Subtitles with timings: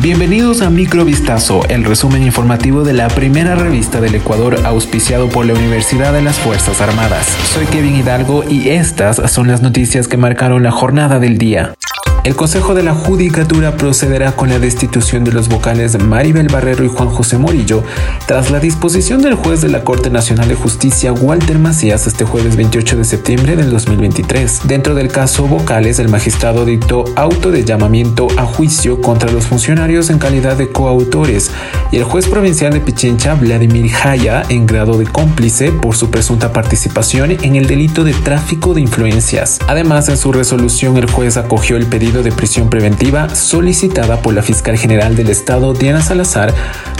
[0.00, 5.52] Bienvenidos a Microvistazo, el resumen informativo de la primera revista del Ecuador auspiciado por la
[5.52, 7.26] Universidad de las Fuerzas Armadas.
[7.52, 11.74] Soy Kevin Hidalgo y estas son las noticias que marcaron la jornada del día.
[12.24, 16.88] El Consejo de la Judicatura procederá con la destitución de los vocales Maribel Barrero y
[16.88, 17.82] Juan José Morillo
[18.26, 22.54] tras la disposición del juez de la Corte Nacional de Justicia Walter Macías este jueves
[22.54, 24.60] 28 de septiembre del 2023.
[24.68, 30.08] Dentro del caso vocales, el magistrado dictó auto de llamamiento a juicio contra los funcionarios
[30.08, 31.50] en calidad de coautores
[31.90, 36.52] y el juez provincial de Pichincha, Vladimir Jaya, en grado de cómplice por su presunta
[36.52, 39.58] participación en el delito de tráfico de influencias.
[39.66, 44.42] Además, en su resolución, el juez acogió el pedido de prisión preventiva solicitada por la
[44.42, 46.52] fiscal general del estado Diana Salazar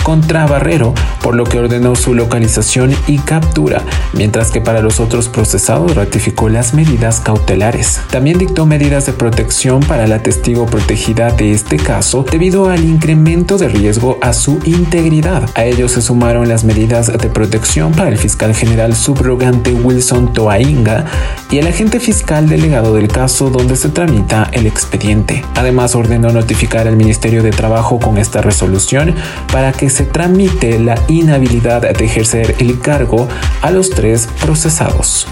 [0.02, 3.82] contra Barrero, por lo que ordenó su localización y captura,
[4.14, 8.00] mientras que para los otros procesados ratificó las medidas cautelares.
[8.10, 13.58] También dictó medidas de protección para la testigo protegida de este caso debido al incremento
[13.58, 15.48] de riesgo a su integridad.
[15.54, 21.04] A ello se sumaron las medidas de protección para el fiscal general subrogante Wilson Toainga
[21.52, 26.88] y el agente fiscal delegado del caso donde se tramita el expediente Además, ordenó notificar
[26.88, 29.14] al Ministerio de Trabajo con esta resolución
[29.52, 33.28] para que se tramite la inhabilidad de ejercer el cargo
[33.60, 35.26] a los tres procesados.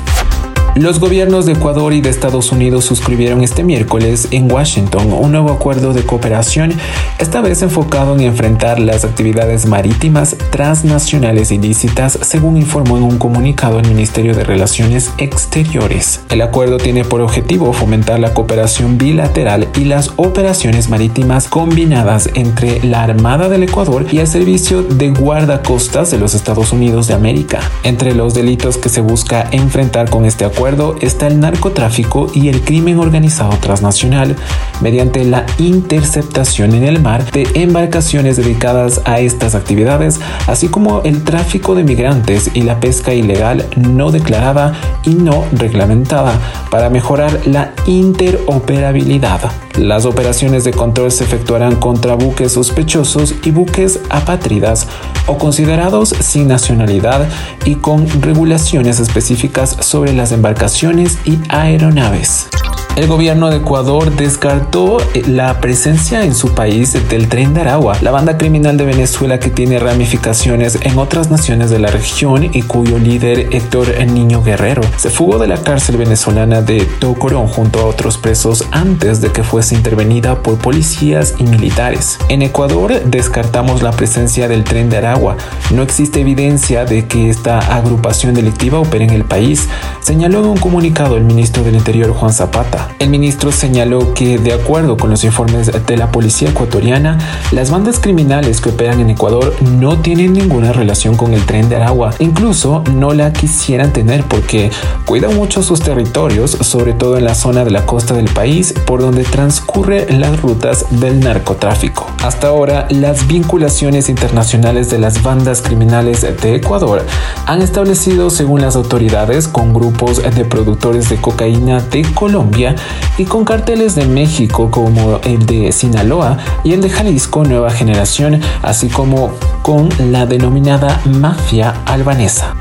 [0.77, 5.51] Los gobiernos de Ecuador y de Estados Unidos suscribieron este miércoles en Washington un nuevo
[5.51, 6.73] acuerdo de cooperación,
[7.19, 13.81] esta vez enfocado en enfrentar las actividades marítimas transnacionales ilícitas, según informó en un comunicado
[13.81, 16.21] el Ministerio de Relaciones Exteriores.
[16.31, 22.83] El acuerdo tiene por objetivo fomentar la cooperación bilateral y las operaciones marítimas combinadas entre
[22.85, 27.59] la Armada del Ecuador y el Servicio de Guardacostas de los Estados Unidos de América.
[27.83, 30.60] Entre los delitos que se busca enfrentar con este acuerdo,
[31.01, 34.37] está el narcotráfico y el crimen organizado transnacional
[34.83, 41.25] mediante la interceptación en el mar de embarcaciones dedicadas a estas actividades, así como el
[41.25, 46.39] tráfico de migrantes y la pesca ilegal no declarada y no reglamentada
[46.71, 49.41] para mejorar la interoperabilidad.
[49.79, 54.87] Las operaciones de control se efectuarán contra buques sospechosos y buques apátridas
[55.31, 57.29] o considerados sin nacionalidad
[57.65, 62.49] y con regulaciones específicas sobre las embarcaciones y aeronaves.
[62.97, 67.97] El gobierno de Ecuador descartó eh, la presencia en su país del tren de Aragua,
[68.03, 72.63] la banda criminal de Venezuela que tiene ramificaciones en otras naciones de la región y
[72.63, 77.87] cuyo líder Héctor Niño Guerrero se fugó de la cárcel venezolana de Tocorón junto a
[77.87, 82.19] otros presos antes de que fuese intervenida por policías y militares.
[82.29, 85.37] En Ecuador descartamos la presencia del tren de Aragua.
[85.71, 89.69] No existe evidencia de que esta agrupación delictiva opere en el país,
[90.01, 92.80] señaló en un comunicado el ministro del Interior Juan Zapata.
[92.99, 97.19] El ministro señaló que, de acuerdo con los informes de la policía ecuatoriana,
[97.51, 101.77] las bandas criminales que operan en Ecuador no tienen ninguna relación con el tren de
[101.77, 102.11] Aragua.
[102.19, 104.71] Incluso no la quisieran tener porque
[105.07, 109.01] cuidan mucho sus territorios, sobre todo en la zona de la costa del país, por
[109.01, 112.07] donde transcurren las rutas del narcotráfico.
[112.23, 117.05] Hasta ahora, las vinculaciones internacionales de las bandas criminales de Ecuador
[117.47, 122.70] han establecido, según las autoridades, con grupos de productores de cocaína de Colombia
[123.19, 128.41] y con carteles de México como el de Sinaloa y el de Jalisco Nueva Generación,
[128.63, 129.33] así como
[129.63, 132.55] con la denominada mafia albanesa.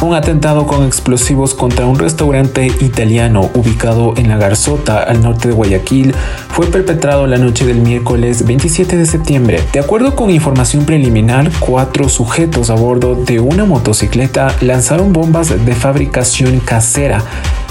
[0.00, 5.54] Un atentado con explosivos contra un restaurante italiano ubicado en La Garzota, al norte de
[5.54, 6.14] Guayaquil,
[6.50, 9.60] fue perpetrado la noche del miércoles 27 de septiembre.
[9.72, 15.74] De acuerdo con información preliminar, cuatro sujetos a bordo de una motocicleta lanzaron bombas de
[15.74, 17.24] fabricación casera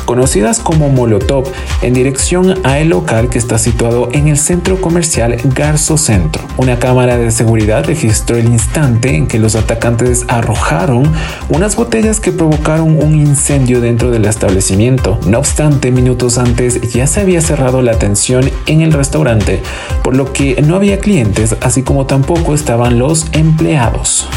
[0.07, 1.43] conocidas como Molotov,
[1.83, 6.41] en dirección a el local que está situado en el centro comercial Garzo Centro.
[6.55, 11.11] Una cámara de seguridad registró el instante en que los atacantes arrojaron
[11.49, 15.19] unas botellas que provocaron un incendio dentro del establecimiento.
[15.27, 19.61] No obstante, minutos antes ya se había cerrado la atención en el restaurante,
[20.03, 24.29] por lo que no había clientes, así como tampoco estaban los empleados.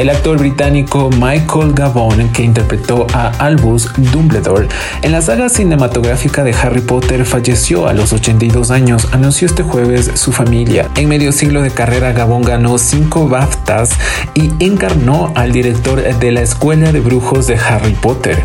[0.00, 4.66] El actor británico Michael Gabon, que interpretó a Albus Dumbledore
[5.02, 10.10] en la saga cinematográfica de Harry Potter, falleció a los 82 años, anunció este jueves
[10.14, 10.88] su familia.
[10.96, 13.90] En medio siglo de carrera, Gabon ganó cinco BAFTAs
[14.32, 18.42] y encarnó al director de la Escuela de Brujos de Harry Potter.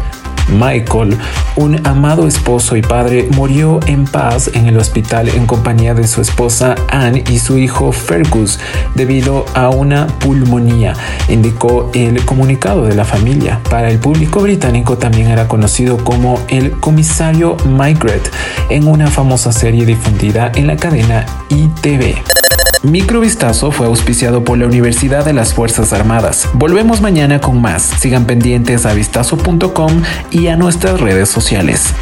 [0.49, 1.17] Michael,
[1.55, 6.21] un amado esposo y padre, murió en paz en el hospital en compañía de su
[6.21, 8.59] esposa Anne y su hijo Fergus
[8.93, 10.93] debido a una pulmonía,
[11.29, 13.59] indicó el comunicado de la familia.
[13.69, 18.31] Para el público británico también era conocido como el comisario Migret
[18.69, 22.44] en una famosa serie difundida en la cadena ITV.
[22.85, 26.47] Microvistazo fue auspiciado por la Universidad de las Fuerzas Armadas.
[26.53, 27.81] Volvemos mañana con más.
[27.83, 31.93] Sigan pendientes a vistazo.com y a nuestras redes sociales.